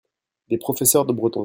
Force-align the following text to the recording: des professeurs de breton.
des 0.49 0.57
professeurs 0.57 1.05
de 1.05 1.13
breton. 1.13 1.39